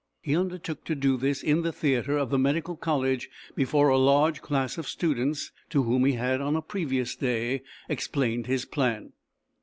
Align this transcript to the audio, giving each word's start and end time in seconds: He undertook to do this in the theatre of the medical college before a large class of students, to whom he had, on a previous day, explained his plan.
He 0.23 0.35
undertook 0.35 0.83
to 0.85 0.95
do 0.95 1.15
this 1.15 1.43
in 1.43 1.61
the 1.61 1.71
theatre 1.71 2.17
of 2.17 2.31
the 2.31 2.39
medical 2.39 2.75
college 2.75 3.29
before 3.55 3.89
a 3.89 3.99
large 3.99 4.41
class 4.41 4.79
of 4.79 4.87
students, 4.87 5.51
to 5.69 5.83
whom 5.83 6.05
he 6.05 6.13
had, 6.13 6.41
on 6.41 6.55
a 6.55 6.61
previous 6.63 7.15
day, 7.15 7.61
explained 7.87 8.47
his 8.47 8.65
plan. 8.65 9.13